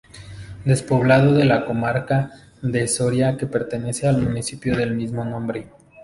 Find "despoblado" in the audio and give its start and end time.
0.65-1.35